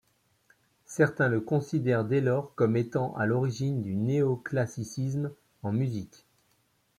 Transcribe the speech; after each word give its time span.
Certains 0.87 1.29
le 1.29 1.39
considèrent 1.41 2.05
dès 2.05 2.21
lors 2.21 2.55
comme 2.55 2.75
étant 2.75 3.15
à 3.17 3.27
l'origine 3.27 3.83
du 3.83 3.93
néoclassicisme 3.95 5.31
en 5.61 5.71
musique. 5.71 6.25